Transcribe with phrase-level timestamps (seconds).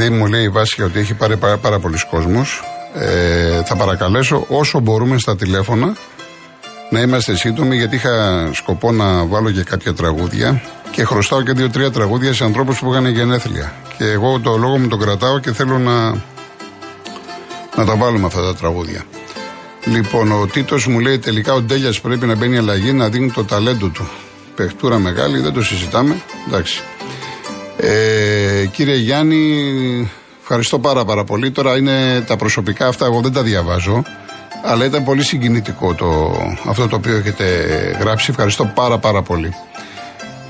[0.00, 2.62] επειδή μου λέει η Βάσια ότι έχει πάρει πάρα, πάρα πολλοί κόσμος,
[2.94, 5.96] ε, θα παρακαλέσω όσο μπορούμε στα τηλέφωνα
[6.90, 11.90] να είμαστε σύντομοι γιατί είχα σκοπό να βάλω και κάποια τραγούδια και χρωστάω και δύο-τρία
[11.90, 13.72] τραγούδια σε ανθρώπους που είχαν γενέθλια.
[13.98, 16.10] Και εγώ το λόγο μου τον κρατάω και θέλω να,
[17.76, 19.04] να τα βάλουμε αυτά τα τραγούδια.
[19.84, 23.44] Λοιπόν, ο Τίτος μου λέει τελικά ο Ντέλιας πρέπει να μπαίνει αλλαγή να δίνει το
[23.44, 24.08] ταλέντο του.
[24.54, 26.16] Πεχτούρα μεγάλη, δεν το συζητάμε.
[26.46, 26.82] Εντάξει.
[27.80, 30.10] Ε, κύριε Γιάννη,
[30.40, 31.50] ευχαριστώ πάρα πάρα πολύ.
[31.50, 34.02] Τώρα είναι τα προσωπικά αυτά, εγώ δεν τα διαβάζω.
[34.64, 37.44] Αλλά ήταν πολύ συγκινητικό το, αυτό το οποίο έχετε
[38.00, 38.30] γράψει.
[38.30, 39.54] Ευχαριστώ πάρα πάρα πολύ.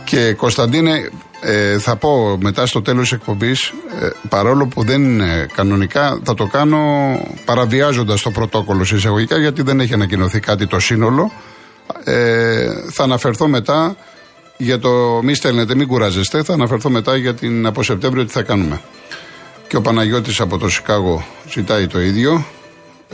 [0.05, 1.11] Και Κωνσταντίνε,
[1.41, 6.35] ε, θα πω μετά στο τέλος της εκπομπής, ε, παρόλο που δεν είναι κανονικά, θα
[6.35, 6.81] το κάνω
[7.45, 11.33] παραβιάζοντας το πρωτόκολλο σε εισαγωγικά, γιατί δεν έχει ανακοινωθεί κάτι το σύνολο.
[12.05, 13.97] Ε, θα αναφερθώ μετά
[14.59, 18.42] για το μη στέλνετε, μην κουράζεστε, θα αναφερθώ μετά για την από Σεπτέμβριο τι θα
[18.42, 18.81] κάνουμε.
[19.69, 22.45] Και ο Παναγιώτης από το Σικάγο ζητάει το ίδιο.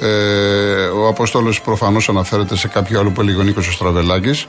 [0.00, 4.46] Ε, ο Αποστόλος προφανώς αναφέρεται σε κάποιο άλλο που έλεγε ο Νίκος Στραβελάκης.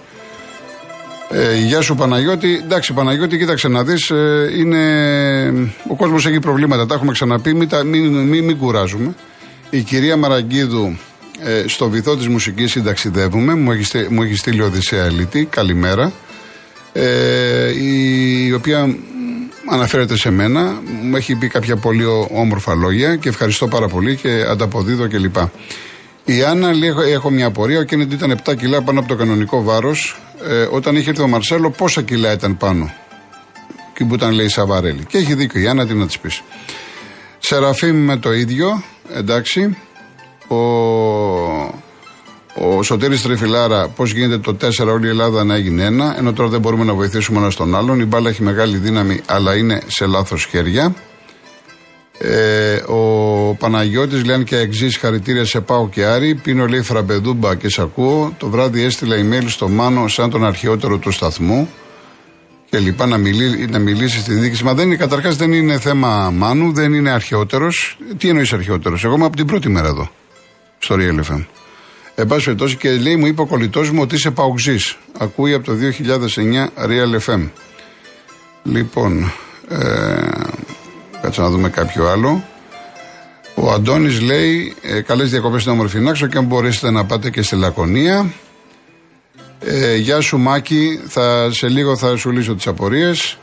[1.29, 2.61] Ε, γεια σου Παναγιώτη.
[2.63, 4.09] Εντάξει, Παναγιώτη, κοίταξε να δεις.
[4.09, 5.71] Ε, είναι...
[5.89, 6.85] Ο κόσμος έχει προβλήματα.
[6.85, 7.53] Τα έχουμε ξαναπεί.
[7.53, 9.15] Μην, μην, μην, μην κουράζουμε.
[9.69, 10.97] Η κυρία Μαραγκίδου
[11.39, 13.55] ε, στο βυθό της μουσικής συνταξιδεύουμε.
[13.55, 15.45] Μου έχει, μου έχει στείλει Οδυσσέα Ελίτη.
[15.45, 16.11] Καλημέρα.
[16.97, 18.95] Ε, η οποία
[19.69, 20.81] αναφέρεται σε μένα.
[21.01, 25.35] Μου έχει πει κάποια πολύ όμορφα λόγια και ευχαριστώ πάρα πολύ και ανταποδίδω κλπ.
[26.25, 27.79] Η Άννα λέει: Έχω μια απορία.
[27.79, 30.19] Ο Κέννιντι ήταν 7 κιλά πάνω από το κανονικό βάρος.
[30.49, 32.93] Ε, όταν είχε έρθει ο Μαρσέλο, πόσα κιλά ήταν πάνω;
[33.93, 35.05] Και που ήταν λέει Σαβαρέλη.
[35.05, 36.41] Και έχει δίκιο η Άννα, τι να της πεις.
[37.39, 39.77] Σεραφείμ με το ίδιο, εντάξει.
[40.47, 40.55] Ο,
[42.57, 46.49] ο Σωτήρης Τρεφιλάρα, πώς γίνεται το 4 όλη η Ελλάδα να έγινε ένα, ενώ τώρα
[46.49, 47.99] δεν μπορούμε να βοηθήσουμε ένα τον άλλον.
[47.99, 50.95] Η μπάλα έχει μεγάλη δύναμη, αλλά είναι σε λάθος χέρια.
[52.17, 56.35] Ε, ο Παναγιώτης λέει αν και εξής χαρητήρια σε πάω και Άρη.
[56.35, 58.33] Πίνω λέει φραμπεδούμπα και σ' ακούω.
[58.37, 61.69] Το βράδυ έστειλα email στο Μάνο σαν τον αρχαιότερο του σταθμού
[62.69, 64.63] και λοιπά να, μιλήσει, να μιλήσει στη διοίκηση.
[64.63, 67.97] Μα δεν είναι, καταρχάς δεν είναι θέμα Μάνου, δεν είναι αρχαιότερος.
[68.17, 70.09] Τι εννοείς αρχαιότερος, Εγώ είμαι από την πρώτη μέρα εδώ,
[70.77, 71.45] στο Real FM.
[72.15, 74.79] Εν πάση περιπτώσει και λέει, μου είπε ο κολλητός μου ότι είσαι παουξή.
[75.17, 77.49] Ακούει από το 2009 Real FM.
[78.63, 79.31] Λοιπόν,
[79.69, 80.25] ε,
[81.25, 82.43] Κάτσε να δούμε κάποιο άλλο.
[83.55, 87.41] Ο Αντώνης λέει: ε, Καλές διακοπές στην όμορφη Νάξο και αν μπορέσετε να πάτε και
[87.41, 88.33] στη Λακωνία.
[89.59, 93.37] Ε, γεια σου Μάκη, θα, σε λίγο θα σου λύσω τις απορίες.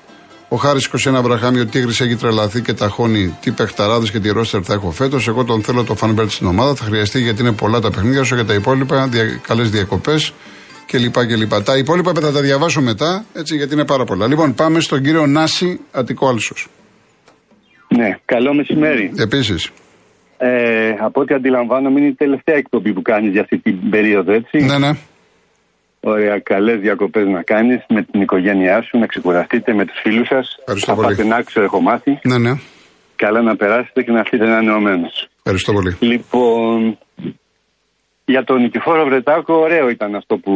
[0.52, 4.28] Ο Χάρης 21 Αβραχάμι, ο Τίγρης έχει τρελαθεί και τα χώνει τι παιχταράδες και τι
[4.30, 5.28] ρόστερ θα έχω φέτος.
[5.28, 6.74] Εγώ τον θέλω το φανμπέρτ στην ομάδα.
[6.74, 9.06] Θα χρειαστεί γιατί είναι πολλά τα παιχνίδια σου και τα υπόλοιπα.
[9.06, 10.34] Δια, Καλές διακοπές
[10.86, 11.62] κλπ.
[11.64, 14.26] Τα υπόλοιπα θα τα διαβάσω μετά, έτσι γιατί είναι πάρα πολλά.
[14.26, 16.54] Λοιπόν, πάμε στον κύριο Νάση Αττικό Άλσο.
[17.88, 19.12] Ναι, καλό μεσημέρι.
[19.16, 19.70] Επίσης.
[20.38, 24.58] Ε, από ό,τι αντιλαμβάνομαι είναι η τελευταία εκπομπή που κάνεις για αυτή την περίοδο, έτσι.
[24.58, 24.90] Ναι, ναι.
[26.04, 30.56] Ωραία, καλές διακοπές να κάνεις με την οικογένειά σου, να ξεκουραστείτε με τους φίλους σας.
[30.58, 31.16] Ευχαριστώ πολύ.
[31.16, 32.18] Πάτε έχω μάθει.
[32.22, 32.52] Ναι, ναι.
[33.16, 35.10] Καλά να περάσετε και να έρθετε ανανεωμένο.
[35.36, 35.96] Ευχαριστώ πολύ.
[36.00, 36.98] Λοιπόν,
[38.24, 40.52] για τον Νικηφόρο Βρετάκο, ωραίο ήταν αυτό που.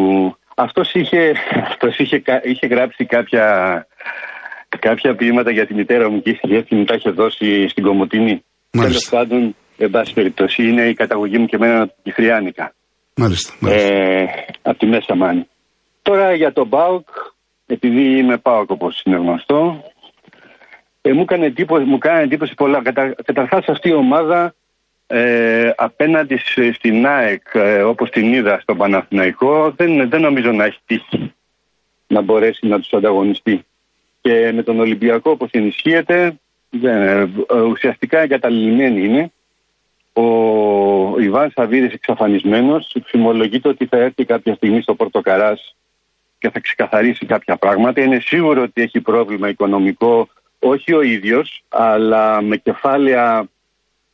[0.59, 1.33] Αυτός είχε,
[1.71, 3.47] αυτός είχε, είχε γράψει κάποια
[4.79, 8.45] κάποια ποίηματα για τη μητέρα μου και η συγγένεια μου τα είχε δώσει στην Κομωτινή.
[8.71, 12.75] Τέλος πάντων, εν πάση περιπτώσει, είναι η καταγωγή μου και εμένα από τη Φριάνικα.
[13.17, 13.55] Μάλιστα.
[13.61, 13.95] μάλιστα.
[13.95, 15.47] Ε, από τη Μέσα Μάνη.
[16.03, 17.09] Τώρα για τον Μπάουκ,
[17.67, 19.85] επειδή είμαι Πάουκ όπως είναι γνωστό,
[21.03, 22.83] ε, μου, έκανε εντύπωση, μου έκανε εντύπωση πολλά.
[22.83, 24.55] Κατα, Καταρχάς αυτή η ομάδα
[25.07, 26.41] ε, απέναντι
[26.75, 31.35] στην ΑΕΚ ε, όπως την είδα στον Παναθηναϊκό δεν, δεν νομίζω να έχει τύχει
[32.07, 33.65] να μπορέσει να τους ανταγωνιστεί
[34.21, 36.39] και με τον Ολυμπιακό όπως ενισχύεται
[36.71, 39.31] δεν, ε, ουσιαστικά εγκαταλειμμένη είναι.
[40.19, 45.75] Ο Ιβάν Σαββίδης εξαφανισμένος φημολογείται ότι θα έρθει κάποια στιγμή στο Πορτοκαράς
[46.39, 48.01] και θα ξεκαθαρίσει κάποια πράγματα.
[48.01, 50.29] Είναι σίγουρο ότι έχει πρόβλημα οικονομικό
[50.59, 53.49] όχι ο ίδιος αλλά με κεφάλαια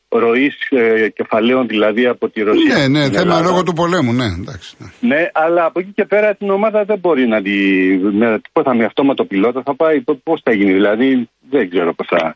[0.09, 2.77] ροής ε, κεφαλαίων δηλαδή από τη Ρωσία.
[2.77, 4.75] Ναι, ναι, θέμα λόγω του πολέμου, ναι, εντάξει.
[4.77, 5.15] Ναι.
[5.15, 7.51] ναι, αλλά από εκεί και πέρα την ομάδα δεν μπορεί να τη.
[7.97, 12.07] Με, πώς θα με αυτόματο πιλότο θα πάει, πώς θα γίνει, δηλαδή δεν ξέρω πώς
[12.09, 12.35] θα.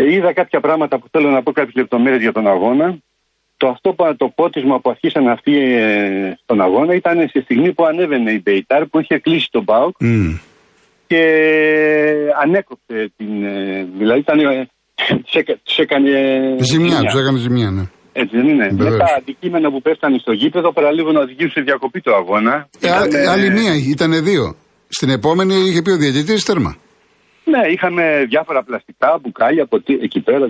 [0.00, 2.98] Ε, είδα κάποια πράγματα που θέλω να πω κάποιες λεπτομέρειες για τον αγώνα.
[3.56, 8.30] Το αυτό το πότισμα που αρχίσαν αυτοί ε, στον αγώνα ήταν στη στιγμή που ανέβαινε
[8.32, 10.38] η Μπέιταρ που είχε κλείσει τον Μπάουκ mm.
[11.06, 11.22] και
[12.42, 13.44] ανέκοψε την.
[13.44, 14.38] Ε, δηλαδή ήταν
[15.64, 16.10] του έκανε.
[16.58, 17.84] Ζημιά, τους έκανε ζημιά, ναι.
[18.12, 18.68] Έτσι δεν είναι.
[18.72, 22.68] Με τα αντικείμενα που πέφτανε στο γήπεδο παραλίγο να οδηγήσουν σε διακοπή το αγώνα.
[22.80, 24.56] Ε, Άλλη μία, ήταν δύο.
[24.88, 26.76] Στην επόμενη είχε πει ο διαιτητής τέρμα.
[27.50, 30.48] Ναι, είχαμε διάφορα πλαστικά, μπουκάλια από εκεί πέρα.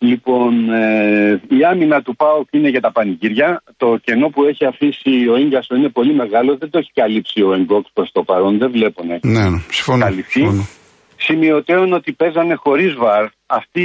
[0.00, 3.62] Λοιπόν, ε, η άμυνα του ΠΑΟΚ είναι για τα πανηγύρια.
[3.76, 6.56] Το κενό που έχει αφήσει ο γκασο είναι πολύ μεγάλο.
[6.56, 8.58] Δεν το έχει καλύψει ο Εγκόξ προς το παρόν.
[8.58, 10.06] Δεν βλέπω να έχει ναι, ναι, συμφωνώ,
[11.20, 13.26] Σημειωτέων ότι παίζανε χωρίς βαρ.
[13.46, 13.84] Αυτοί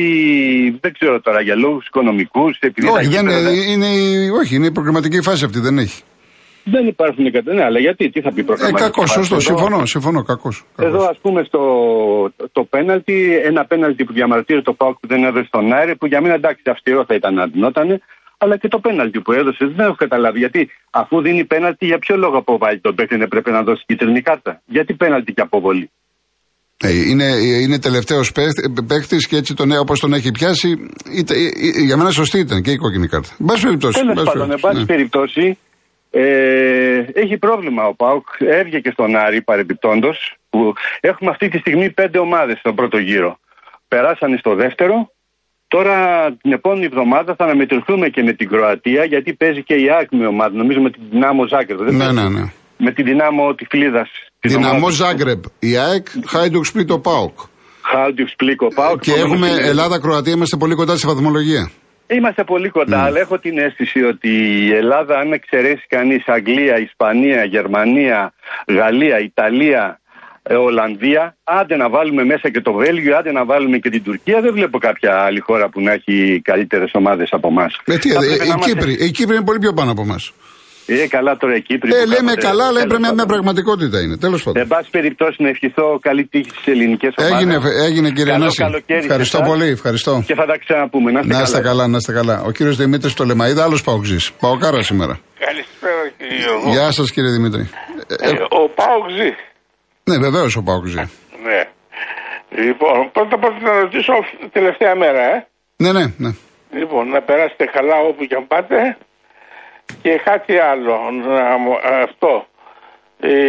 [0.82, 2.60] δεν ξέρω τώρα για λόγους οικονομικούς.
[2.94, 3.88] Όχι, δεν, είναι, είναι,
[4.42, 6.02] όχι, είναι η προγραμματική φάση αυτή, δεν έχει.
[6.64, 7.54] Δεν υπάρχουν κατά.
[7.54, 8.84] Ναι, αλλά γιατί, τι θα πει προγραμματική.
[8.84, 10.64] Ε, κακός, σωστό, συμφωνώ, συμφωνώ, κακός.
[10.78, 11.62] Εδώ, ας πούμε, στο
[12.52, 16.22] το πέναλτι, ένα πέναλτι που διαμαρτύρει το Πάουκ που δεν έδωσε στον Άρη, που για
[16.22, 18.02] μένα εντάξει, αυστηρό θα ήταν να δινόταν,
[18.38, 20.40] αλλά και το πέναλτι που έδωσε δεν έχω καταλάβει.
[20.40, 24.62] Γιατί αφού δίνει πέναλτι, για ποιο λόγο αποβάλλει τον παίκτη, πρέπει να δώσει κίτρινη κάρτα;
[24.66, 25.92] Γιατί πέναλτι και αποβολή;
[26.78, 27.26] Ε, είναι,
[27.64, 28.32] είναι τελευταίος
[28.88, 30.70] παίκτης και έτσι τον, όπως τον έχει πιάσει,
[31.18, 31.34] είτε,
[31.86, 33.30] για μένα σωστή ήταν και η κόκκινη κάρτα.
[33.40, 35.58] Εν πάση περιπτώσει.
[36.14, 36.64] Τέλο πάντων, εν πάση ναι.
[36.64, 38.28] περιπτώσει, ε, έχει πρόβλημα ο Πάουκ.
[38.40, 40.38] Έβγε και στον Άρη παρεμπιπτόντως.
[41.00, 43.40] Έχουμε αυτή τη στιγμή πέντε ομάδες στον πρώτο γύρο.
[43.88, 45.12] Περάσανε στο δεύτερο.
[45.68, 45.98] Τώρα
[46.42, 50.28] την επόμενη εβδομάδα θα αναμετρηθούμε και με την Κροατία γιατί παίζει και η ΑΕΚ με
[50.28, 50.56] ομάδα.
[50.56, 51.80] Νομίζω με την Δυνάμο Ζάγκρεπ.
[51.92, 52.52] Ναι, ναι, ναι.
[52.78, 54.10] Με την Δυνάμο τη Κλίδας.
[54.40, 55.44] Δυναμό Ζάγκρεπ.
[55.60, 57.38] Η ΑΕΚ, Χάιντουξ Πλήτο Πάουκ.
[57.82, 59.00] Χάιντουξ Πλήτο Πάουκ.
[59.02, 61.72] Και έχουμε Ελλάδα-Κροατία, είμαστε πολύ κοντά στη βαθμολογία.
[62.08, 63.06] Είμαστε πολύ κοντά, mm.
[63.06, 64.30] αλλά έχω την αίσθηση ότι
[64.66, 68.34] η Ελλάδα, αν εξαιρέσει κανείς Αγγλία, Ισπανία, Γερμανία,
[68.68, 70.02] Γαλλία, Ιταλία,
[70.44, 74.42] ε, Ολλανδία, άντε να βάλουμε μέσα και το Βέλγιο, άντε να βάλουμε και την Τουρκία,
[74.42, 77.80] δεν βλέπω κάποια άλλη χώρα που να έχει καλύτερες ομάδες από εμάς.
[77.86, 80.34] Ε, τι, ε, η, Κύπρη, η Κύπρη είναι πολύ πιο πάνω από εμάς.
[80.86, 81.94] Ε, καλά τώρα εκεί πριν.
[81.94, 84.18] Ε, λέμε καλά, αλλά έπρεπε μια πραγματικότητα είναι.
[84.18, 84.62] Τέλος πάντων.
[84.62, 87.38] Εν πάση περιπτώσει να ευχηθώ καλή τύχη στις ελληνικές ομάδες.
[87.38, 88.64] Έγινε, έγινε κύριε Νάση.
[88.86, 89.68] Ευχαριστώ πολύ.
[89.68, 90.24] Ευχαριστώ.
[90.26, 91.12] Και θα τα ξαναπούμε.
[91.12, 91.88] Να είστε, να είστε καλά.
[91.88, 92.42] Να είστε καλά.
[92.46, 94.34] Ο κύριος Δημήτρης το Λεμαίδα, άλλος Παοξή.
[94.40, 95.20] Παοκάρα σήμερα.
[95.46, 97.70] Καλησπέρα κύριε Γεια σας κύριε Δημήτρη.
[98.08, 99.30] Ε, ο Παοξή.
[100.04, 100.96] Ναι, βεβαίως ο Παοξή.
[101.44, 101.62] Ναι.
[102.66, 104.14] Λοιπόν, πρώτα απ' όλα να ρωτήσω
[104.52, 105.48] τελευταία μέρα, ε.
[105.76, 106.32] Ναι, ναι, ναι.
[106.80, 108.98] Λοιπόν, να περάσετε καλά όπου και αν πάτε.
[110.02, 110.94] Και κάτι άλλο.
[112.04, 112.46] Αυτό.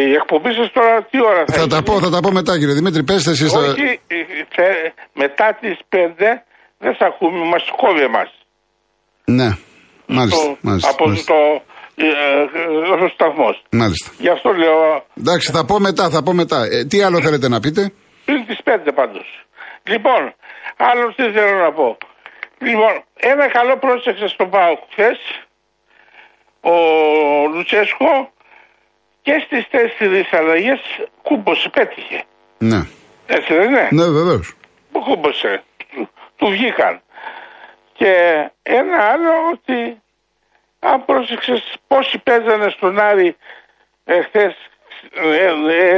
[0.09, 2.75] Η εκπομπή σας τώρα τι ώρα θα Θα τα πω, θα τα πω μετά κύριε
[2.75, 3.05] Δημήτρη.
[3.05, 3.55] Πέστε εσείς.
[3.55, 4.01] Όχι,
[4.57, 4.65] ε,
[5.13, 6.43] μετά τις 5
[6.79, 8.31] δεν θα ακούμε, μας κόβει εμάς.
[9.25, 9.49] Ναι,
[10.07, 10.57] μάλιστα.
[10.61, 11.33] μάλιστα από μάλιστα.
[11.33, 11.63] το
[11.97, 13.63] ε, ο σταθμός.
[13.71, 14.11] Μάλιστα.
[14.19, 15.05] Γι' αυτό λέω.
[15.19, 16.59] Εντάξει, θα πω μετά, θα πω μετά.
[16.71, 17.93] Ε, τι άλλο θέλετε να πείτε;
[18.25, 19.27] Πριν τις 5 πάντως.
[19.83, 20.35] Λοιπόν,
[20.77, 21.97] άλλο τι θέλω να πω.
[22.59, 25.19] Λοιπόν, ένα καλό πρόσεξε στο πάω χθες
[26.65, 26.75] ο
[27.53, 28.33] Λουτσέσκο
[29.23, 30.81] και στι τέσσερι αλλαγέ
[31.23, 32.25] κούμποσε, πέτυχε.
[32.59, 32.87] Ναι.
[33.27, 33.89] Έτσι δεν είναι.
[33.91, 34.41] Ναι, βεβαίω.
[34.93, 35.63] Που κούμποσε.
[35.95, 37.01] Του, του βγήκαν.
[37.93, 38.13] Και
[38.63, 40.03] ένα άλλο ότι
[40.79, 43.37] αν πρόσεξε πόσοι παίζανε στον Άρη
[44.05, 44.55] εχθέ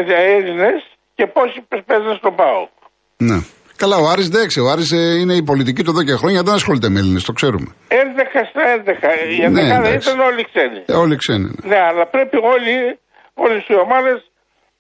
[0.09, 0.83] Έλληνε
[1.15, 2.69] και πόσοι παίζανε στον Πάο.
[3.17, 3.37] Ναι.
[3.77, 6.55] Καλά, ο Άρης δεν Ο Άρης ε, είναι η πολιτική του εδώ και χρόνια, δεν
[6.55, 7.75] ασχολείται με Έλληνες, το ξέρουμε.
[7.89, 7.95] 11
[8.51, 8.91] στα 11.
[9.31, 10.83] Η 11 ναι, ήταν όλοι ξένοι.
[10.87, 11.51] Ε, όλοι ξένοι.
[11.63, 11.69] Ναι.
[11.69, 12.99] ναι, αλλά πρέπει όλοι,
[13.35, 14.31] όλες οι ομάδες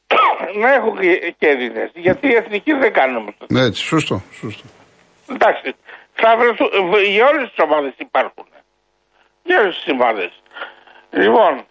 [0.62, 0.98] να έχουν
[1.38, 1.90] και Έλληνες.
[1.94, 3.46] Γιατί οι εθνικοί δεν κάνουμε αυτό.
[3.54, 4.22] Ναι, έτσι, σωστό.
[4.40, 4.64] σωστό.
[5.34, 5.74] Εντάξει.
[6.12, 6.68] Θα βρεθούν,
[7.14, 8.46] για όλες τις ομάδες υπάρχουν.
[9.42, 10.30] Για όλες τις ομάδες.
[11.10, 11.64] Λοιπόν,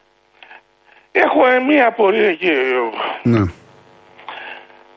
[1.12, 2.62] έχω μία απορία κύριε
[3.24, 3.44] Ναι.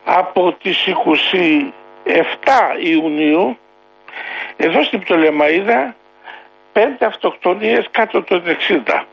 [0.05, 1.73] Από τις 20
[2.09, 2.15] 7
[2.83, 3.59] Ιουνίου
[4.57, 5.97] εδώ στην Πτολεμαίδα
[6.73, 9.05] πέντε αυτοκτονίες κάτω των 60.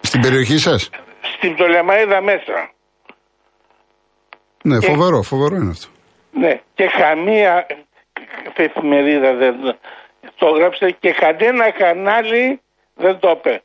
[0.00, 0.90] Στην περιοχή σας;
[1.36, 2.70] Στην Πτολεμαίδα μέσα.
[4.64, 5.88] Ναι, φοβερό, φοβερό είναι αυτό.
[6.32, 7.66] Ναι, και καμία
[8.56, 9.54] εφημερίδα δεν
[10.36, 12.60] το έγραψε και κανένα κανάλι
[12.94, 13.62] δεν το είπε.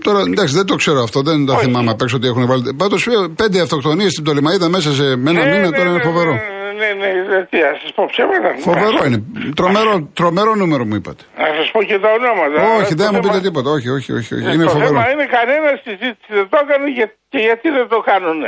[0.00, 2.74] Τώρα εντάξει, δεν το ξέρω αυτό, δεν το θυμάμαι απ' έξω ότι έχουν βάλει.
[2.82, 6.32] Πάντως πέντε αυτοκτονίες στην Τολεμαίδα μέσα σε ένα ναι, μήνα ναι, τώρα είναι ναι, φοβερό.
[6.80, 8.48] Ναι, ναι, ναι, τι, ας σας πω ψέματα.
[8.68, 9.18] Φοβερό είναι.
[9.58, 11.22] Τρομερό, τρομερό νούμερο μου είπατε.
[11.42, 12.56] Να σας πω και τα ονόματα.
[12.78, 13.70] Όχι, δεν μου πείτε τίποτα.
[13.76, 14.34] Όχι, όχι, όχι.
[14.34, 14.52] όχι.
[14.52, 14.88] Είναι το φοβερό.
[14.88, 16.86] θέμα είναι κανένας συζήτηση δεν το έκανε
[17.32, 18.40] και γιατί δεν το κάνουν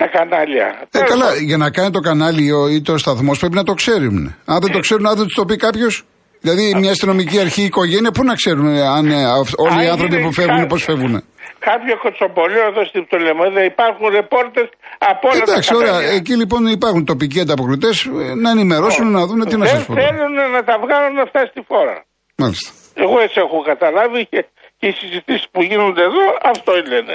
[0.00, 0.66] τα κανάλια.
[0.90, 2.44] Ε, καλά, για να κάνει το κανάλι
[2.74, 4.16] ή το σταθμός πρέπει να το ξέρουν.
[4.52, 4.84] Αν δεν το ε.
[4.86, 5.94] ξέρουν, αν δεν τους το πει κάποιος,
[6.40, 8.66] Δηλαδή, μια αστυνομική αρχή, η οικογένεια, πού να ξέρουν
[8.98, 9.24] αν ε,
[9.56, 11.24] όλοι οι άνθρωποι που φεύγουν, πώς φεύγουν.
[11.58, 14.60] Κάποιο κοτσομπολίο εδώ στην Πτολεμαίδα υπάρχουν ρεπόρτε
[14.98, 15.98] από όλα Εντάξει, τα ωραία.
[16.18, 19.94] Εκεί λοιπόν υπάρχουν τοπικοί ανταποκριτές ε, να ενημερώσουν, να δουν τι να σας πω.
[19.94, 22.04] Δεν θέλουν να τα βγάλουν αυτά στη φόρα.
[22.36, 22.70] Μάλιστα.
[22.94, 24.40] Εγώ έτσι έχω καταλάβει και,
[24.78, 27.14] και οι συζητήσεις που γίνονται εδώ αυτό λένε.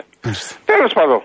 [0.72, 1.20] Τέλος πάντων.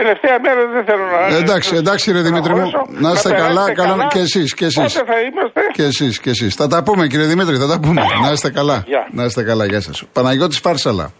[0.00, 1.36] Τελευταία μέρα δεν θέλω να.
[1.36, 2.70] Εντάξει, εντάξει, ρε Δημήτρη μου.
[3.04, 4.54] Να είστε καλά, καλά, και εσείς.
[4.54, 4.92] Και εσείς.
[4.94, 6.54] Πότε θα είμαστε; Και εσείς, και εσείς.
[6.54, 8.02] Θα τα πούμε, κύριε Δημήτρη, θα τα πούμε.
[8.22, 8.84] να είστε καλά.
[9.12, 10.04] Να είστε καλά, γεια σας.
[10.12, 11.12] Παναγιώτης Φάρσαλα.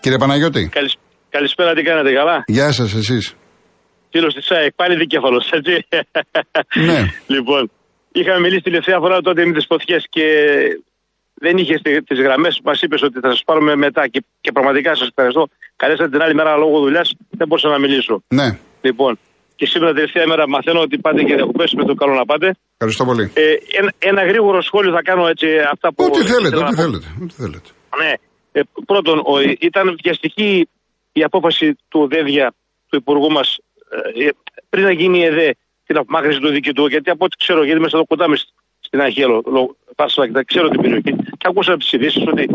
[0.00, 0.70] Κύριε Παναγιώτη.
[1.30, 3.34] Καλησπέρα, τι κάνετε, καλά; Γεια σας, εσείς.
[4.10, 5.86] φίλος της ΣΑΕΚ, πάλι δικέφαλο, έτσι.
[6.88, 7.00] Ναι.
[7.26, 7.70] λοιπόν,
[8.12, 10.26] είχαμε μιλήσει τελευταία φορά τότε με τις φωτιές και
[11.46, 11.74] δεν είχε
[12.08, 12.54] τις γραμμές.
[12.64, 15.42] Μας είπες ότι θα σας πάρουμε μετά και, και πραγματικά σας ευχαριστώ.
[15.76, 17.08] Καλέσατε την άλλη μέρα λόγω δουλειάς,
[17.38, 18.14] δεν μπορούσα να μιλήσω.
[18.38, 18.48] Ναι.
[18.86, 19.12] Λοιπόν,
[19.58, 22.48] και σήμερα τελευταία μέρα μαθαίνω ότι πάτε και διακοπές με το καλό να πάτε.
[22.72, 23.24] Ευχαριστώ πολύ.
[23.34, 23.42] Ε,
[23.80, 26.04] ένα, ένα γρήγορο σχόλιο θα κάνω έτσι αυτά που.
[26.04, 26.82] Ό,τι θέλετε, ήθελα να ό,τι πω.
[26.82, 27.06] θέλετε.
[27.24, 27.68] Ό,τι θέλετε.
[28.00, 28.12] Ναι.
[28.56, 29.34] Ε, πρώτον, ο,
[29.68, 30.68] ήταν βιαστική
[31.12, 32.48] η απόφαση του ΔΕΔΙΑ,
[32.88, 33.48] του Υπουργού μας,
[34.14, 34.28] ε,
[34.70, 35.50] πριν να γίνει η ΕΔΕ
[35.86, 36.86] την απομάκρυνση του διοικητού.
[36.86, 38.36] Γιατί από ό,τι ξέρω, γιατί μέσα εδώ κοντά με
[38.94, 42.48] στην Αγέλο, Πάσαλα και ξέρω την περιοχή, και ακούσα από τις ειδήσεις ότι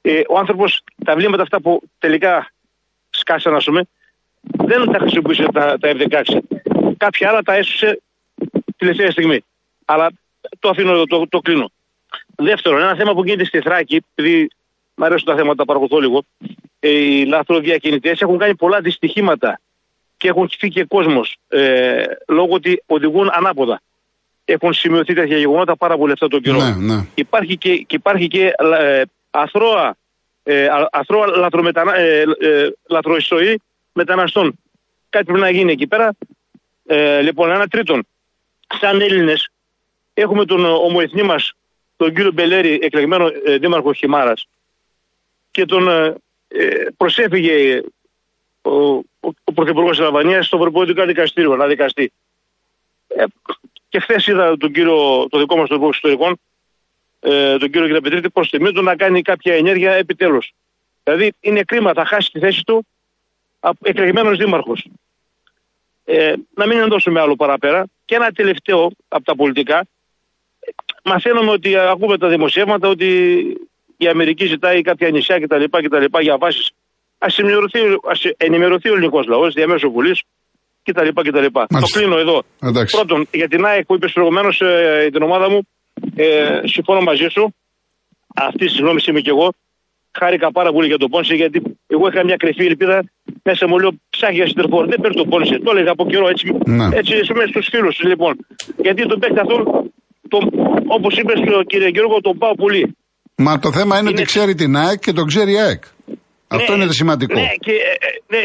[0.00, 2.52] ε, ο άνθρωπος τα βλήματα αυτά που τελικά
[3.10, 3.82] σκάσαν, ας πούμε,
[4.40, 6.38] δεν τα χρησιμοποιούσε τα, τα F-16.
[6.96, 8.00] Κάποια άλλα τα έσωσε
[8.76, 9.44] τελευταία στιγμή.
[9.84, 10.10] Αλλά
[10.58, 11.70] το αφήνω εδώ, το, το κλείνω.
[12.36, 14.50] Δεύτερον, ένα θέμα που γίνεται στη Θράκη, επειδή
[14.94, 16.22] μου αρέσουν τα θέματα, παρακολουθώ λίγο.
[16.80, 19.60] Ε, οι λαθροδιακινητές έχουν κάνει πολλά δυστυχήματα
[20.16, 23.80] και έχουν φύγει και κόσμος ε, λόγω ότι οδηγούν ανάποδα.
[24.50, 26.58] Έχουν σημειωθεί τέτοια γεγονότα πάρα πολύ αυτό τον καιρό.
[26.58, 27.06] Ναι, ναι.
[27.14, 29.96] Υπάρχει και, και, υπάρχει και ε, αθρώα,
[30.42, 33.60] ε, α- αθρώα λαθρομετανα, ε, ε, λαθροεισρωή
[33.92, 34.58] μεταναστών.
[35.08, 36.12] Κάτι πρέπει να γίνει εκεί πέρα.
[36.86, 38.06] Ε, λοιπόν, ένα τρίτον.
[38.80, 39.48] Σαν Έλληνες,
[40.14, 41.52] έχουμε τον ομοεθνή μας,
[41.96, 44.48] τον κύριο Μπελέρη, εκλεγμένο ε, δήμαρχο Χιμάρας,
[45.50, 46.14] και τον ε,
[46.48, 47.82] ε, προσέφυγε
[48.62, 49.04] ο, ο,
[49.44, 52.12] ο Πρωθυπουργός της Αλβανίας στο Ευρωπαϊκό Δικαστήριο να δικαστεί.
[53.08, 53.24] Ε,
[53.88, 56.40] και χθες είδα τον κύριο, το δικό μας τον Υπουργό Εξωτερικών,
[57.20, 60.52] ε, τον κύριο Γεραπετρίτη, προς τιμή του να κάνει κάποια ενέργεια επιτέλους.
[61.02, 62.86] Δηλαδή είναι κρίμα, θα χάσει τη θέση του
[63.82, 64.86] εκλεγμένος δήμαρχος.
[66.04, 67.86] Ε, να μην ενδώσουμε άλλο παραπέρα.
[68.04, 69.86] Και ένα τελευταίο από τα πολιτικά.
[71.04, 73.38] Μαθαίνουμε ότι ακούμε τα δημοσιεύματα ότι
[73.96, 75.64] η Αμερική ζητάει κάποια νησιά κτλ.
[75.64, 76.70] κτλ για βάσεις.
[77.18, 77.26] Α
[78.36, 80.22] ενημερωθεί ο ελληνικός λαός διαμέσου Βουλής
[80.92, 81.08] κτλ.
[81.14, 81.46] κτλ.
[81.52, 81.98] Το Μάλιστα.
[81.98, 82.42] κλείνω εδώ.
[82.62, 82.96] Εντάξει.
[82.96, 85.60] Πρώτον, για την ΑΕΚ που είπες προηγουμένως ε, την ομάδα μου,
[86.16, 87.54] ε, συμφωνώ μαζί σου.
[88.34, 89.52] Αυτή τη γνώμη είμαι και εγώ.
[90.18, 93.04] Χάρηκα πάρα πολύ για τον Πόνσε γιατί εγώ είχα μια κρυφή ελπίδα
[93.42, 94.86] μέσα μου λέω ψάχνει για συντερφόρ.
[94.88, 95.58] Δεν παίρνει τον Πόνσε.
[95.64, 96.46] Το έλεγα από καιρό έτσι.
[96.66, 96.88] Ναι.
[96.92, 98.32] Έτσι είμαι στους φίλους λοιπόν.
[98.76, 99.60] Γιατί τον παίχτη αυτόν,
[100.28, 100.42] τον,
[100.86, 102.96] όπως είπες κύριε Γιώργο, τον πάω πολύ.
[103.36, 105.82] Μα το θέμα είναι ότι Είναι- ξέρει την ΑΕΚ και τον ξέρει η ΑΕΚ.
[106.56, 107.34] Αυτό Ναι, είναι το σημαντικό.
[107.40, 108.40] Ναι, και ε, ε, ναι,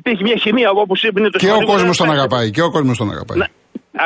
[0.00, 1.20] υπήρχε μια χημεία όπω είπε.
[1.20, 1.72] είναι το Και ο σημαντικό.
[1.72, 2.50] κόσμος τον Ναι, αγαπάει.
[2.50, 3.38] Και ο κόσμος τον αγαπάει.
[3.42, 3.50] Να-
[4.02, 4.04] α,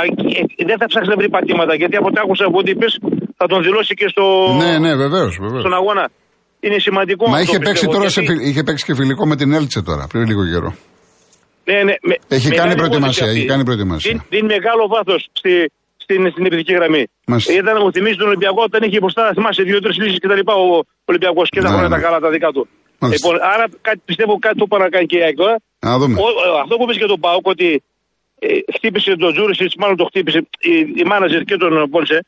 [0.58, 2.92] ε, δεν θα ψάξεις να βρει πατήματα γιατί από ό,τι άκουσα από ό,τι είπες
[3.38, 4.24] θα τον δηλώσει και στο,
[4.62, 5.32] Ναι, ναι, βεβαίως.
[5.64, 6.04] στον αγώνα.
[6.60, 7.24] Είναι σημαντικό.
[7.28, 9.52] Μα αυτό, είχε παίξει, πιστεύω, τώρα σε, γιατί- φιλ- είχε παίξει και φιλικό με την
[9.58, 10.70] Έλτσε τώρα, πριν λίγο καιρό.
[11.68, 13.38] Ναι, ναι, με, Έχει μεγάλη κάνει προετοιμασία, υπόθεση αυτή.
[13.38, 14.10] έχει κάνει προετοιμασία.
[14.12, 15.52] Δίνει, δίνει μεγάλο βάθος στη,
[16.04, 17.02] στην, στην επιθετική γραμμή.
[17.30, 17.52] Μάλιστα.
[17.60, 20.42] Ήταν, μου θυμίζει τον Ολυμπιακό όταν είχε μπροστά, θυμάσαι δύο-τρεις λύσεις κτλ.
[20.74, 21.96] Ο Ολυμπιακός και τα Ναι, χρόνια ναι.
[21.96, 22.62] τα καλά τα δικά του.
[23.00, 23.28] Μάλιστα.
[23.28, 25.56] Λοιπόν, άρα κάτι, πιστεύω κάτι το είπα να κάνει και η ΑΕΚ τώρα.
[25.86, 26.14] Να δούμε.
[26.20, 27.82] Ο, ο, αυτό που είπες για τον Πάουκ ότι
[28.38, 30.38] ε, χτύπησε τον Τζούρισιτς, μάλλον το χτύπησε
[30.72, 32.18] η, η μάναζερ και τον Πόλσε.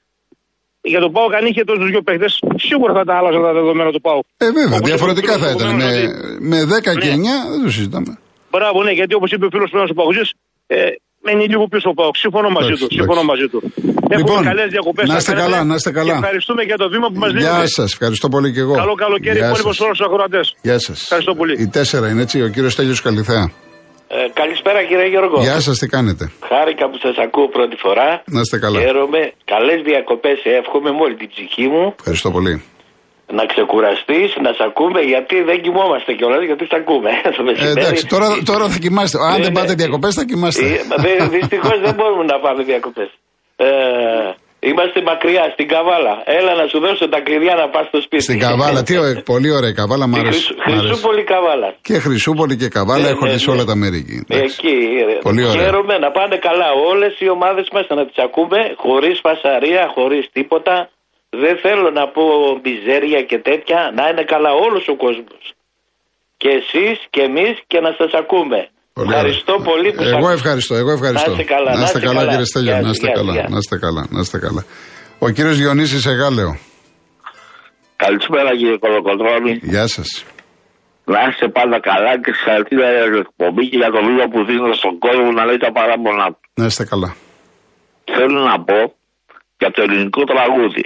[0.83, 4.01] Για τον Πάουκ, αν είχε τόσους δύο παίχτες, σίγουρα θα τα άλλαζαν τα δεδομένα του
[4.01, 4.25] Πάουκ.
[4.37, 5.69] Ε, βέβαια, Όπως διαφορετικά είπε ο θα ήταν.
[5.69, 7.15] φίλος Με, προηγουμένως με 10 και Ναι.
[7.15, 8.19] 9 δεν το συζητάμε.
[8.51, 10.27] Μπράβο, ναι, γιατί όπως είπε ο φίλος του Παγκοσμίου,
[10.67, 10.77] ε,
[11.25, 12.17] μένει λίγο πίσω ο Πάουκ.
[12.17, 12.95] Συμφωνώ μαζί Εντάξει, του.
[12.99, 13.31] Συμφωνώ εντάξει.
[13.33, 13.61] μαζί του.
[14.17, 15.09] Λοιπόν, Έχουμε καλές διακοπές.
[15.09, 16.15] να είστε καλά, να είστε καλά.
[16.15, 17.57] Ευχαριστούμε για το βήμα που μας δίνετε.
[17.57, 18.75] Γεια σας, ευχαριστώ πολύ και εγώ.
[18.75, 19.85] Καλό καλοκαίρι, Γεια υπόλοιπος σας.
[19.87, 20.47] όλου του ακροατές.
[20.63, 20.99] Γεια σας.
[21.03, 21.55] Ευχαριστώ πολύ.
[21.63, 23.45] Η τέσσερα είναι έτσι, ο κύριος Τέλειο Καλιθέα.
[24.13, 25.41] Ε, καλησπέρα κύριε Γιώργο.
[25.41, 28.23] Γεια σας, τι κάνετε; Χάρηκα που σας ακούω πρώτη φορά.
[28.27, 28.81] Να είστε καλά.
[28.81, 29.33] Χαίρομαι.
[29.45, 31.95] Καλές διακοπές εύχομαι με όλη την ψυχή μου.
[31.99, 32.55] Ευχαριστώ πολύ.
[33.39, 37.11] Να ξεκουραστείς, να σε ακούμε γιατί δεν κοιμόμαστε κιόλας γιατί σε ακούμε.
[37.37, 37.81] Το Ε, μεσημέρι.
[37.81, 39.17] εντάξει, τώρα, τώρα θα κοιμάστε.
[39.19, 39.59] Αν Ναι, δεν ναι.
[39.59, 40.65] πάτε διακοπές, θα κοιμάστε.
[40.67, 43.11] Ε, δε, δυστυχώς δεν μπορούμε να πάμε διακοπές.
[43.57, 43.69] Ε,
[44.69, 46.15] είμαστε μακριά στην Καβάλα.
[46.39, 48.23] Έλα να σου δώσω τα κλειδιά να πας στο σπίτι.
[48.23, 50.39] Στην Καβάλα, τι ωραία, πολύ ωραία η Καβάλα, μ' Στη αρέσει.
[50.45, 50.87] Χρυσού- μ' αρέσει.
[50.87, 51.69] Χρυσούπολη Καβάλα.
[51.89, 53.55] Και Χρυσούπολη και Καβάλα, Ναι, έχω ναι, δει σε ναι.
[53.57, 54.17] όλα τα μέρη εκεί.
[54.29, 54.57] εντάξει.
[54.61, 54.77] Εκεί.
[55.13, 55.57] ε, Πολύ ωραία.
[55.63, 60.75] Χαίρομαι να πάνε καλά όλες οι ομάδες μας να τις ακούμε χωρίς φασαρία, χωρίς τίποτα.
[61.31, 62.23] Δεν θέλω να πω
[62.63, 63.93] μπιζέρια και τέτοια.
[63.97, 65.43] Να είναι καλά όλος ο κόσμος.
[66.37, 68.69] Και εσείς και εμείς και να σας ακούμε.
[68.93, 69.65] Πολύ ευχαριστώ ωραία.
[69.71, 71.31] πολύ που Εγώ σας- ευχαριστώ, εγώ ευχαριστώ.
[71.31, 73.41] Να είστε καλά, να είστε καλά, κύριε Στέλιο, Γεια να σας, είστε γεια καλά, σας,
[73.41, 73.49] γεια.
[73.55, 74.63] να είστε καλά, να είστε καλά.
[75.19, 76.51] Ο κύριος Διονύσης Εγάλεο.
[77.97, 79.53] Καλησπέρα κύριε Κολοκοτρώνη.
[79.63, 80.25] Γεια σας.
[81.05, 84.73] Να είστε πάντα καλά και συγχαρητήρια για την εκπομπή και για το βίντεο που δίνω
[84.73, 86.41] στον κόσμο να λέει τα παράπονά του.
[86.55, 87.11] Να είστε καλά.
[88.17, 88.79] Θέλω να πω
[89.61, 90.85] για το ελληνικό τραγούδι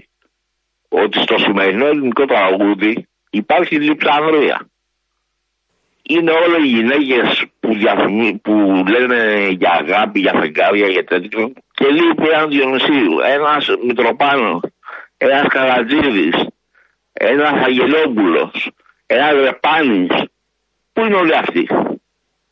[1.03, 4.69] ότι στο σημερινό ελληνικό τραγούδι υπάρχει λιψανδρία.
[6.03, 11.53] Είναι όλες οι γυναίκες που, διαφημί- που λένε για αγάπη, για φεγγάρια, για τέτοιο.
[11.75, 14.61] Και λείπει ένας Διονυσίου, ένας Μητροπάνος,
[15.17, 16.35] ένας Καρατζίδης,
[17.13, 18.71] ένας Αγγελόπουλος,
[19.07, 20.15] ένας Ρεπάνης.
[20.93, 21.67] Πού είναι όλοι αυτοί;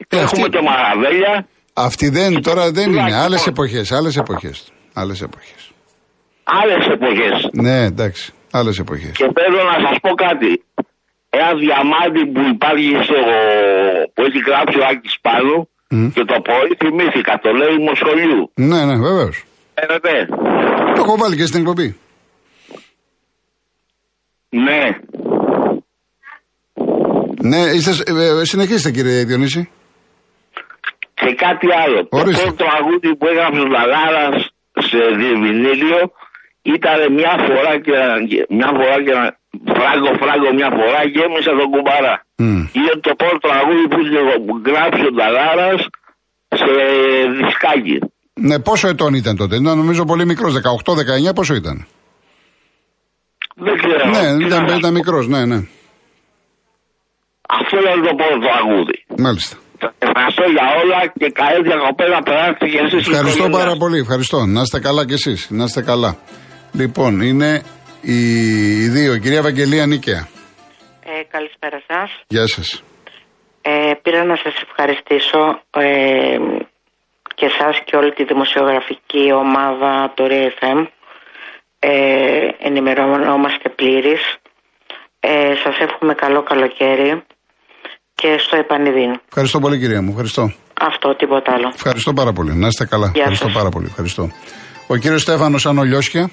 [0.09, 3.15] Ε, Έχουμε αυτοί- το Μαραβέλια Αυτή δεν, τώρα δεν είναι.
[3.17, 4.73] Άλλες εποχές, άλλες εποχές.
[4.95, 5.72] Άλλες εποχές.
[6.45, 7.49] Άλλες εποχές.
[7.53, 8.33] Ναι, εντάξει.
[8.51, 9.17] Άλλες εποχές.
[9.17, 10.65] Και θέλω να σας πω κάτι.
[11.31, 13.19] Ένα διαμάντι που υπάρχει στο.
[14.15, 15.69] που έχει γράψει ο Άκης πάνω
[16.15, 17.39] και το πρωί θυμήθηκα.
[17.43, 18.51] Το λέει Μοσχολιού.
[18.55, 19.45] Ναι, ναι, βεβαίως.
[19.75, 20.27] Φαίνεται.
[20.95, 21.97] Το έχω βάλει και στην εκπομπή.
[24.49, 24.83] Ναι.
[27.51, 29.71] Ναι, είστε, ε, ε, συνεχίστε κύριε Διονύση.
[31.15, 32.07] Και κάτι άλλο.
[32.11, 32.45] Ορίστε.
[32.45, 34.49] Το πρώτο αγούδι που έγραψε ο Λαγάρας
[34.89, 36.13] σε διεμηνήλιο
[36.75, 37.97] ήταν μια φορά και
[38.59, 39.27] μια φορά και ένα
[39.77, 42.15] φράγκο φράγκο μια φορά γέμισε τον κουμπάρα.
[42.37, 42.63] Μμ.
[42.79, 44.21] Είναι το πρώτο αγούδι που είχε
[44.71, 45.69] γράψει ο Λαγάρα
[46.61, 46.71] σε
[47.39, 47.97] δισκάκι.
[48.35, 51.87] Ναι, πόσο ετών ήταν τότε; Ήταν νομίζω πολύ μικρός, 18-19, πόσο ήταν;
[53.57, 54.05] Δεν ξέρω.
[54.15, 55.59] Ναι, Τι ήταν, να- ήταν μικρός, ναι, ναι.
[57.59, 59.05] Αυτό είναι το πρώτο αγούδι.
[59.19, 59.57] Μάλιστα.
[59.99, 63.79] Ευχαριστώ για όλα και καλή διακοπή να περάσετε και εσείς στην Ευχαριστώ οικογένειά πάρα σας.
[63.79, 63.99] πολύ.
[63.99, 64.47] Ευχαριστώ.
[64.47, 65.47] Να είστε καλά κι εσείς.
[65.51, 66.17] Να είστε καλά.
[66.73, 67.63] Λοιπόν, είναι
[68.01, 68.19] οι,
[68.83, 69.15] οι δύο.
[69.15, 70.29] Η κυρία Ευαγγελία Νίκαια.
[71.05, 72.11] Ε, καλησπέρα σας.
[72.27, 72.83] Γεια σας.
[73.63, 76.37] Ε, πήρα να σας ευχαριστήσω ε,
[77.35, 80.87] και εσάς και όλη τη δημοσιογραφική ομάδα του RFM.
[81.79, 81.89] Ε,
[82.59, 84.23] ενημερωνόμαστε πλήρης.
[85.21, 87.23] Ε, σας εύχομαι καλό καλοκαίρι
[88.15, 89.21] και στο επανειδήν.
[89.29, 90.11] Ευχαριστώ πολύ, κυρία μου.
[90.11, 90.53] Ευχαριστώ.
[90.81, 91.71] Αυτό, τίποτα άλλο.
[91.75, 92.55] Ευχαριστώ πάρα πολύ.
[92.55, 93.07] Να είστε καλά.
[93.07, 93.57] Γεια Ευχαριστώ σας.
[93.57, 93.87] πάρα πολύ.
[93.87, 94.31] Ευχαριστώ.
[94.87, 96.31] Ο κύριος Στέφανος Ανολιώσια.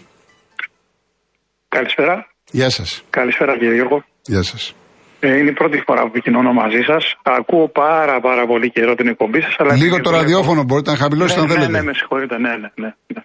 [1.69, 2.27] Καλησπέρα.
[2.51, 3.03] Γεια σας.
[3.09, 4.03] Καλησπέρα κύριε Γιώργο.
[4.21, 4.75] Γεια σας.
[5.19, 7.15] Ε, είναι η πρώτη φορά που επικοινωνώ μαζί σας.
[7.23, 9.55] Ακούω πάρα πάρα πολύ καιρό την εκπομπή σας.
[9.59, 11.71] Λίγο επειδή το βλέπω- ραδιόφωνο μπορείτε να χαμηλώσετε ναι, αν θέλετε.
[11.71, 12.37] Ναι, ναι, με συγχωρείτε.
[12.37, 12.93] Ναι, ναι, ναι.
[13.07, 13.21] ναι.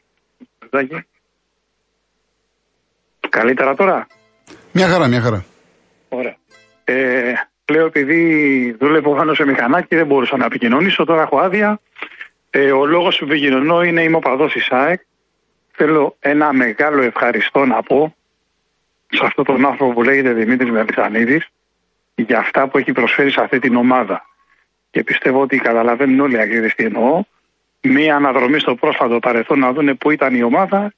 [0.63, 1.07] Λεπτάκι.
[3.29, 4.07] Καλύτερα τώρα;
[4.73, 5.45] Μια χαρά, μια χαρά.
[6.09, 6.37] Ωραία.
[6.85, 7.33] Ε,
[7.73, 8.21] λέω επειδή
[8.81, 11.05] δούλευω πάνω σε μηχανάκι δεν μπορούσα να επικοινωνήσω.
[11.05, 11.81] Τώρα έχω άδεια.
[12.51, 15.01] Ε, ο λόγος που επικοινωνώ είναι είμαι οπαδός της ΑΕΚ.
[15.77, 18.15] Θέλω ένα μεγάλο ευχαριστώ να πω
[19.17, 21.43] σε αυτόν τον άνθρωπο που λέγεται Δημήτρης Μελισανίδη
[22.15, 24.27] για αυτά που έχει προσφέρει σε αυτή την ομάδα.
[24.91, 27.23] Και πιστεύω ότι καταλαβαίνουν όλοι οι αγγλίδε τι εννοώ.
[27.81, 30.93] Μία αναδρομή στο πρόσφατο παρελθόν να δουν πού ήταν η ομάδα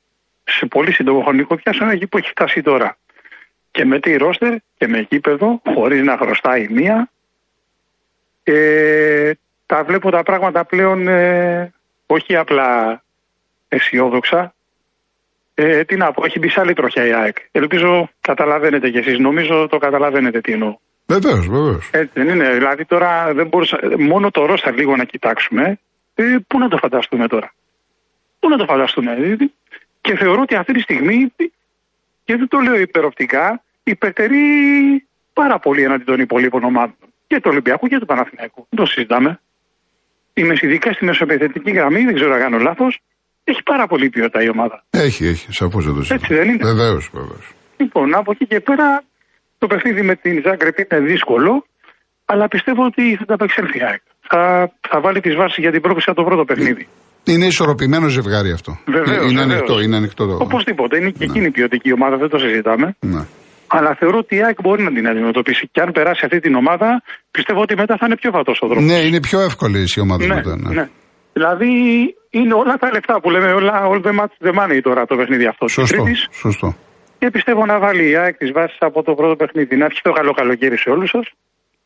[0.45, 2.99] σε πολύ σύντομο χρονικό διάστημα εκεί που έχει φτάσει τώρα.
[3.71, 7.11] Και με τη ρόστερ και με γήπεδο, χωρίς να χρωστάει μία.
[8.43, 9.33] Ε,
[9.67, 11.73] τα βλέπω τα πράγματα πλέον ε,
[12.07, 13.03] όχι απλά
[13.69, 14.55] αισιόδοξα.
[15.59, 17.37] Ε, τι να πω, έχει μπει σε άλλη τροχιά η ΑΕΚ.
[17.53, 19.19] Ελπίζω καταλαβαίνετε κι εσείς.
[19.19, 20.77] Νομίζω το καταλαβαίνετε τι εννοώ.
[21.07, 21.91] Βεβαίως, βεβαίως.
[21.93, 22.51] Έτσι δεν είναι.
[22.51, 25.79] Δηλαδή τώρα δεν μπορούσα, μόνο το ρόστα λίγο να κοιτάξουμε.
[26.15, 27.55] Ε, πού να το φανταστούμε τώρα;
[28.39, 29.53] Πού να το φανταστούμε; Δηλαδή.
[30.01, 31.33] Και θεωρώ ότι αυτή τη στιγμή,
[32.25, 34.39] και δεν το λέω υπεροπτικά, υπερτερεί
[35.33, 36.97] πάρα πολύ εναντί των υπολείπων ομάδων.
[37.27, 38.67] Και του Ολυμπιακού και του Παναθηναϊκού.
[38.71, 39.41] Δεν το συζητάμε.
[40.33, 43.01] Η ειδικά στη μεσοεπιθετική γραμμή, δεν ξέρω αν κάνω λάθος,
[43.51, 44.77] έχει πάρα πολύ ποιότητα η ομάδα.
[44.91, 45.47] Έχει, έχει.
[45.59, 46.15] Σαφώς δεν το συζητώ.
[46.21, 46.65] Έτσι δεν είναι.
[46.73, 47.45] Βεβαίως, βεβαίως.
[47.77, 48.87] Λοιπόν, από εκεί και πέρα
[49.59, 51.53] το παιχνίδι με την Ζάγκρεπ είναι δύσκολο,
[52.25, 54.03] αλλά πιστεύω ότι θα τα απεξέλθει η ΑΕΚ.
[54.31, 54.43] Θα,
[54.91, 56.85] θα βάλει τι βάσει για την πρόκληση από το πρώτο παιχνίδι.
[57.25, 58.79] Είναι ισορροπημένο ζευγάρι αυτό.
[58.87, 59.45] Βεβαίως, είναι βεβαίως.
[59.45, 60.35] ανοιχτό, είναι ανοιχτό το.
[60.47, 62.97] Οπωσδήποτε, είναι και εκείνη η ποιοτική ομάδα, δεν το συζητάμε.
[63.01, 63.23] Ναι.
[63.67, 65.69] Αλλά θεωρώ ότι η ΑΕΚ μπορεί να την αντιμετωπίσει.
[65.73, 68.85] Και αν περάσει αυτή την ομάδα, πιστεύω ότι μετά θα είναι πιο βατός ο δρόμος.
[68.85, 70.57] ναι, είναι πιο εύκολη η ομάδα ναι, μετά.
[70.57, 70.75] Ναι.
[70.75, 70.89] ναι.
[71.33, 71.73] Δηλαδή
[72.39, 75.47] είναι όλα τα λεφτά που λέμε, όλα all the match the money τώρα το παιχνίδι
[75.47, 75.65] αυτό.
[75.65, 76.27] της Σωστό, Τρίτης.
[76.33, 76.77] σωστό.
[77.19, 79.77] Και πιστεύω να βάλει η ΑΕΚ τις βάσεις από το πρώτο παιχνίδι.
[79.77, 81.27] Να ευχηθώ καλό καλοκαίρι σε όλους σας.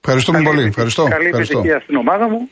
[0.03, 0.63] Ευχαριστούμε πολύ.
[0.63, 1.03] Ευχαριστώ.
[1.09, 1.59] Καλή Ευχαριστώ.
[1.59, 2.49] επιτυχία στην ομάδα μου.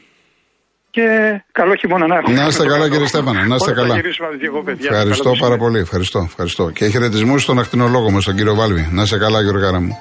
[0.90, 1.06] Και
[1.52, 2.34] καλό χειμώνα να έχουμε.
[2.40, 3.94] Να είστε καλά, κύριε Στέφανε, να είστε Όλα θα καλά.
[3.94, 4.74] γυρίσουμε από τις διακοπές.
[4.78, 5.70] Γεια σας, Ευχαριστώ καλό πάρα μεσημέρι.
[5.72, 5.78] πολύ.
[5.82, 6.70] Ευχαριστώ, ευχαριστώ.
[6.70, 8.88] Και χαιρετισμού στον ακτινολόγο μας, τον κύριο Βάλβη.
[8.92, 9.98] Να είστε καλά, Γιώργαρα μου.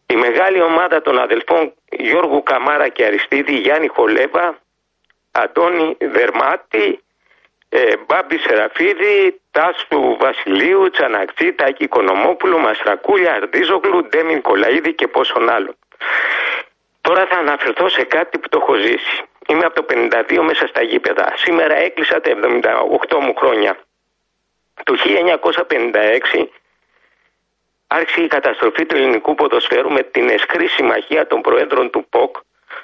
[0.06, 4.58] Η μεγάλη ομάδα των αδελφών Γιώργου Καμάρα και Αριστίδη, Γιάννη Χολέβα,
[5.30, 7.00] Αντώνη Δερμάτη,
[7.68, 15.76] ε, Μπάμπη Σεραφίδη, Τάσου Βασιλείου, Τσανακτή, Τάκη Οικονομόπουλου, Μαστρακούλια, Αρδίζογλου, Ντέμι Νικολαίδη και πόσων άλλων.
[17.00, 19.22] Τώρα θα αναφερθώ σε κάτι που το έχω ζήσει.
[19.48, 21.32] Είμαι από το 52 μέσα στα γήπεδα.
[21.36, 23.78] Σήμερα έκλεισα τα 78 μου χρόνια.
[24.84, 26.48] Το 1956
[27.86, 32.36] άρχισε η καταστροφή του ελληνικού ποδοσφαίρου με την εσκρή συμμαχία των προέδρων του ΠΟΚ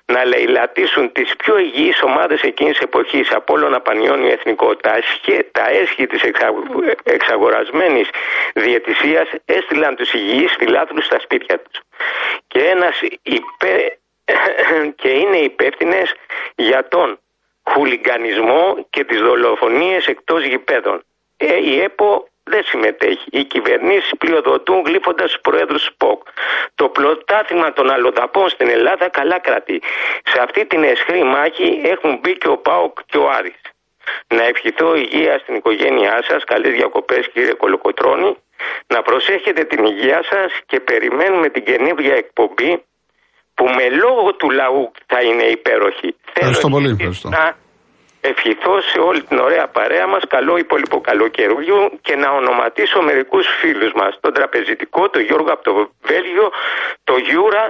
[0.07, 4.99] να λαιλατίσουν τις πιο υγιείς ομάδες εκείνης εποχής από όλων Πανιόνιο Εθνικό τα,
[5.53, 6.53] τα έσχη της εξα,
[7.03, 8.09] εξαγορασμένης
[8.55, 11.81] διαιτησίας έστειλαν τους υγιείς φιλάθλους στα σπίτια τους
[12.49, 13.99] και ένας υπέ,
[15.01, 16.15] και είναι υπεύθυνες
[16.55, 17.19] για τον
[17.71, 21.05] χουλιγκανισμό και τις δολοφονίες εκτός γηπέδων.
[21.37, 23.27] Ε, η ΕΠΟ δεν συμμετέχει.
[23.31, 26.23] Οι κυβερνήσεις πλειοδοτούν γλύφοντας τους προέδρους ΣΠΟΚ.
[26.75, 29.83] Το πλωτάθλημα των αλλοδαπών στην Ελλάδα καλά κρατεί.
[30.25, 33.61] Σε αυτή την εσχρή μάχη έχουν μπει και ο ΠΑΟΚ και ο Άρης.
[34.27, 38.37] Να ευχηθώ υγεία στην οικογένειά σας, καλές διακοπές κύριε Κολοκοτρόνη.
[38.87, 42.83] Να προσέχετε την υγεία σας και περιμένουμε την καινούργια εκπομπή
[43.55, 46.17] που με λόγο του λαού θα είναι υπέροχη.
[46.35, 46.89] Ευχαριστώ πολύ.
[46.91, 47.29] Ευχαριστώ.
[47.29, 47.57] Να
[48.31, 53.93] ευχηθώ σε όλη την ωραία παρέα μας καλό υπόλοιπο καλοκαιριού και να ονοματίσω μερικούς φίλους
[54.01, 54.13] μας.
[54.25, 55.73] Τον τραπεζιτικό, τον Γιώργο από το
[56.11, 56.47] Βέλγιο,
[57.09, 57.65] τον Γιούρα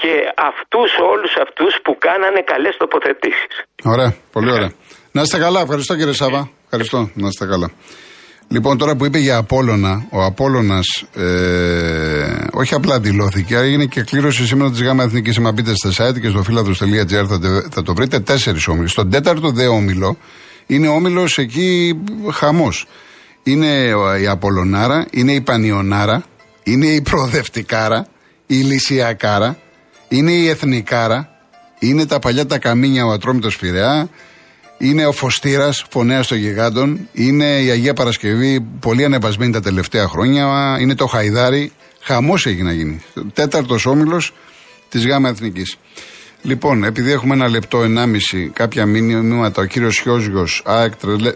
[0.00, 0.12] και
[0.50, 3.54] αυτούς όλους αυτούς που κάνανε καλές τοποθετήσεις.
[3.92, 4.72] Ωραία, πολύ ωραία.
[5.16, 6.40] Να είστε καλά, ευχαριστώ κύριε Σάβα.
[6.64, 7.68] Ευχαριστώ, να είστε καλά.
[8.50, 14.46] Λοιπόν, τώρα που είπε για Απόλλωνα, ο Απόλλωνας ε, όχι απλά δηλώθηκε, έγινε και κλήρωση
[14.46, 15.38] σήμερα της ΓΑΜΑ Εθνικής.
[15.38, 18.90] Μα μπείτε στα site και στο φιλαδρο.gr θα, θα το βρείτε τέσσερις όμιλους.
[18.90, 20.16] Στον τέταρτο δε όμιλο
[20.66, 22.00] είναι όμιλος εκεί
[22.32, 22.86] χαμός.
[23.42, 26.24] Είναι η Απολωνάρα, είναι η Πανιονάρα,
[26.62, 28.06] είναι η Προοδευτικάρα,
[28.46, 29.58] η Λυσιακάρα,
[30.08, 31.28] είναι η Εθνικάρα,
[31.78, 34.08] είναι τα παλιά τα καμίνια ο Ατρόμητος Φυρεά,
[34.78, 37.08] είναι ο Φωστήρας, φωνέας των γιγάντων.
[37.12, 40.76] Είναι η Αγία Παρασκευή, πολύ ανεβασμένη τα τελευταία χρόνια.
[40.80, 41.72] Είναι το Χαϊδάρι.
[42.00, 43.02] Χαμός έχει να γίνει.
[43.32, 44.32] Τέταρτος όμιλος
[44.88, 45.76] της ΓΑΜΑ Εθνικής.
[46.42, 50.92] Λοιπόν, επειδή έχουμε ένα λεπτό, ενάμιση, κάποια μήνυματα, ο κύριος Χιόζιο, ΑΕΚ,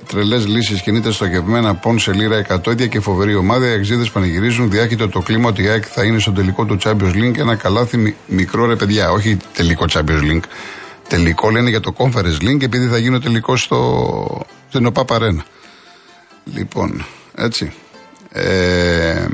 [0.06, 3.70] τρελές λύσεις κινείται στοχευμένα, πόν σε λίρα 100 ίδια και φοβερή ομάδα.
[3.70, 7.14] Οι αξίδες πανηγυρίζουν, διάχυτο το κλίμα ότι η ΑΕΚ θα είναι στο τελικό του Champions
[7.14, 7.38] League.
[7.38, 10.44] Ένα καλάθι μικρό ρε παιδιά, όχι τελικό Champions League
[11.08, 15.44] τελικό, λένε για το Conference Link, επειδή θα γίνει ο τελικό στο, στην ΟΠΑ Παρένα.
[16.54, 17.72] Λοιπόν, έτσι.
[18.30, 19.26] Ε,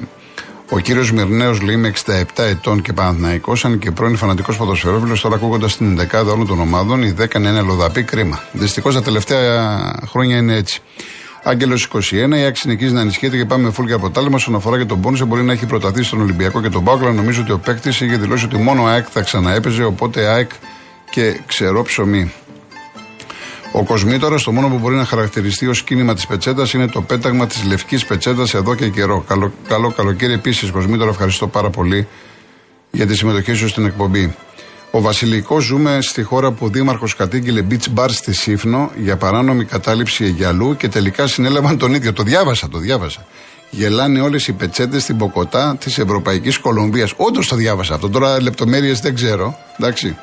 [0.70, 5.34] ο κύριος Μυρνέος λέει με 67 ετών και Παναθναϊκό, αν και πρώην φανατικός ποδοσφαιρόφιλος, τώρα
[5.34, 8.42] ακούγοντας την δεκάδα όλων των ομάδων, η 10 είναι λοδαπή κρίμα.
[8.52, 10.80] Δυστυχώς τα τελευταία χρόνια είναι έτσι.
[11.42, 14.34] Άγγελος 21, η άξι συνεχίζει να ενισχύεται και πάμε με φούλ από τάλαιμα.
[14.34, 17.12] Όσον αφορά και τον Πόνσε, μπορεί να έχει προταθεί στον Ολυμπιακό και τον Πάουκλα.
[17.12, 20.50] Νομίζω ότι ο παίκτης είχε δηλώσει ότι μόνο ΑΕΚ θα ξαναέπαιζε, οπότε ΑΕΚ
[21.18, 22.32] και ξερό ψωμί.
[23.72, 27.46] Ο Κοσμήτορας, το μόνο που μπορεί να χαρακτηριστεί ως κίνημα της πετσέτας είναι το πέταγμα
[27.46, 29.24] της λευκής πετσέτας εδώ και καιρό.
[29.28, 32.08] Καλό, καλό καλοκαίρι επίσης, Κοσμήτορα, ευχαριστώ πάρα πολύ
[32.90, 34.34] για τη συμμετοχή σου στην εκπομπή.
[34.90, 39.64] Ο Βασιλικός ζούμε στη χώρα που ο Δήμαρχος κατήγγειλε beach bar στη Σύφνο για παράνομη
[39.64, 42.12] κατάληψη αιγιαλού και τελικά συνέλαβαν τον ίδιο.
[42.12, 43.26] Το διάβασα, το διάβασα.
[43.70, 47.12] Γελάνε όλες οι πετσέτες στην Ποκοτά της Ευρωπαϊκής Κολομβίας.
[47.16, 48.08] Όντως το διάβασα αυτό.
[48.08, 49.58] Τώρα λεπτομέρειες δεν ξέρω.
[49.78, 50.16] Εντάξει.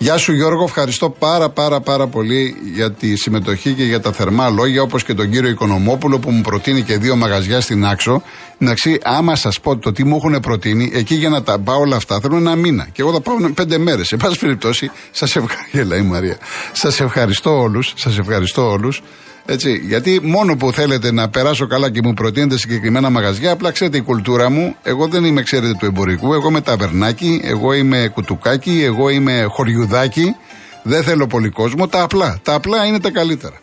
[0.00, 4.48] Γεια σου Γιώργο, ευχαριστώ πάρα πάρα πάρα πολύ για τη συμμετοχή και για τα θερμά
[4.48, 8.22] λόγια όπως και τον κύριο Οικονομόπουλο που μου προτείνει και δύο μαγαζιά στην Άξο.
[8.58, 11.96] Εντάξει, άμα σας πω το τι μου έχουν προτείνει, εκεί για να τα πάω όλα
[11.96, 12.88] αυτά θέλω ένα μήνα.
[12.92, 14.06] Και εγώ θα πάω πέντε μέρες.
[14.06, 15.94] Σε πάση περιπτώσει, σας ευχαριστώ.
[16.02, 16.38] η Μαρία.
[16.72, 17.92] Σας ευχαριστώ όλους.
[17.96, 19.02] Σας ευχαριστώ όλους.
[19.50, 23.96] Έτσι, γιατί μόνο που θέλετε να περάσω καλά και μου προτείνετε συγκεκριμένα μαγαζιά, απλά ξέρετε
[23.96, 24.74] η κουλτούρα μου.
[24.82, 26.34] Εγώ δεν είμαι, ξέρετε, του εμπορικού.
[26.34, 30.34] Εγώ είμαι ταβερνάκι, εγώ είμαι κουτουκάκι, εγώ είμαι χωριουδάκι.
[30.82, 31.88] Δεν θέλω πολύ κόσμο.
[31.88, 32.38] Τα απλά.
[32.42, 33.56] Τα απλά είναι τα καλύτερα.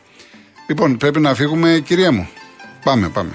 [0.67, 2.27] Λοιπόν, πρέπει να φύγουμε, κυρία μου.
[2.83, 3.31] Πάμε, πάμε.